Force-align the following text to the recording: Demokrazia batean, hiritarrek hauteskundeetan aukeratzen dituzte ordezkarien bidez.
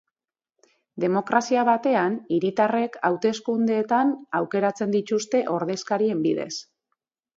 Demokrazia 1.03 1.65
batean, 1.67 2.15
hiritarrek 2.37 2.97
hauteskundeetan 3.11 4.15
aukeratzen 4.41 4.97
dituzte 4.97 5.43
ordezkarien 5.59 6.25
bidez. 6.29 6.53